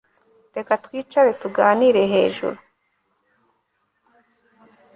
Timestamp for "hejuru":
2.13-2.57